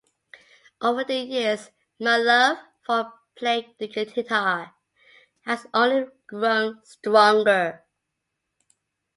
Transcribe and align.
Over 0.81 1.03
the 1.03 1.17
years, 1.19 1.69
my 1.99 2.17
love 2.17 2.57
for 2.87 3.13
playing 3.35 3.75
the 3.77 3.87
guitar 3.87 4.73
has 5.45 5.67
only 5.75 6.07
grown 6.25 6.83
stronger. 6.83 7.85